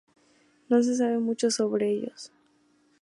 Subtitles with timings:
[0.67, 2.31] No se sabe mucho sobre ellos.